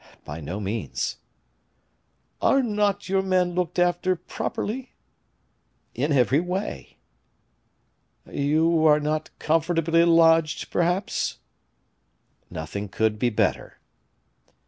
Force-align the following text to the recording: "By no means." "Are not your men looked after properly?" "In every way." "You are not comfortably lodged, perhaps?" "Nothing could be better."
"By 0.25 0.39
no 0.41 0.59
means." 0.59 1.17
"Are 2.41 2.63
not 2.63 3.07
your 3.07 3.21
men 3.21 3.53
looked 3.53 3.77
after 3.77 4.15
properly?" 4.15 4.95
"In 5.93 6.11
every 6.11 6.39
way." 6.39 6.97
"You 8.25 8.87
are 8.87 8.99
not 8.99 9.29
comfortably 9.37 10.03
lodged, 10.03 10.71
perhaps?" 10.71 11.37
"Nothing 12.49 12.89
could 12.89 13.19
be 13.19 13.29
better." 13.29 13.77